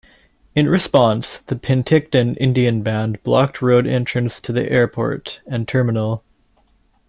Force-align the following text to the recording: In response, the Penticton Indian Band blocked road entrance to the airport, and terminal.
In 0.55 0.67
response, 0.67 1.37
the 1.45 1.53
Penticton 1.55 2.35
Indian 2.39 2.81
Band 2.81 3.21
blocked 3.21 3.61
road 3.61 3.85
entrance 3.85 4.41
to 4.41 4.51
the 4.51 4.67
airport, 4.67 5.41
and 5.45 5.67
terminal. 5.67 6.23